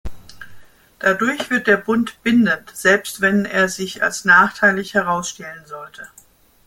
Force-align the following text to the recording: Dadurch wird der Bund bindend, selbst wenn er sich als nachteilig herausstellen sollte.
Dadurch 0.97 1.51
wird 1.51 1.67
der 1.67 1.77
Bund 1.77 2.23
bindend, 2.23 2.71
selbst 2.75 3.21
wenn 3.21 3.45
er 3.45 3.69
sich 3.69 4.01
als 4.01 4.25
nachteilig 4.25 4.95
herausstellen 4.95 5.67
sollte. 5.67 6.07